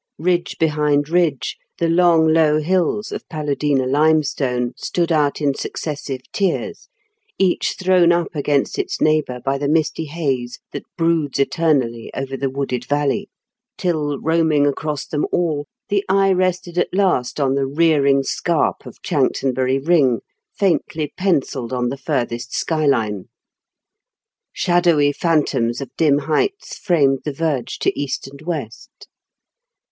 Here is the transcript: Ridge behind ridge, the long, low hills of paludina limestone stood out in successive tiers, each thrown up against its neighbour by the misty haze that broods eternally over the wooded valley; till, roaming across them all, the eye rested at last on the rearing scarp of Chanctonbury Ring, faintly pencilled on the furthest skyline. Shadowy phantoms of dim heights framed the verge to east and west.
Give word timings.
Ridge 0.17 0.57
behind 0.57 1.09
ridge, 1.09 1.57
the 1.77 1.87
long, 1.87 2.27
low 2.27 2.59
hills 2.59 3.11
of 3.11 3.23
paludina 3.29 3.85
limestone 3.85 4.73
stood 4.75 5.11
out 5.11 5.39
in 5.39 5.53
successive 5.53 6.21
tiers, 6.33 6.89
each 7.37 7.75
thrown 7.79 8.11
up 8.11 8.33
against 8.33 8.79
its 8.79 8.99
neighbour 8.99 9.39
by 9.45 9.59
the 9.59 9.67
misty 9.67 10.05
haze 10.05 10.57
that 10.71 10.81
broods 10.97 11.37
eternally 11.37 12.09
over 12.15 12.35
the 12.35 12.49
wooded 12.49 12.83
valley; 12.85 13.29
till, 13.77 14.19
roaming 14.19 14.65
across 14.65 15.05
them 15.05 15.27
all, 15.31 15.67
the 15.89 16.03
eye 16.09 16.31
rested 16.33 16.79
at 16.79 16.91
last 16.91 17.39
on 17.39 17.53
the 17.53 17.67
rearing 17.67 18.23
scarp 18.23 18.87
of 18.87 19.03
Chanctonbury 19.03 19.77
Ring, 19.77 20.21
faintly 20.51 21.13
pencilled 21.15 21.71
on 21.71 21.89
the 21.89 21.95
furthest 21.95 22.55
skyline. 22.55 23.25
Shadowy 24.51 25.11
phantoms 25.11 25.79
of 25.79 25.91
dim 25.95 26.17
heights 26.21 26.75
framed 26.75 27.19
the 27.23 27.31
verge 27.33 27.77
to 27.81 27.93
east 27.95 28.25
and 28.27 28.41
west. 28.41 29.05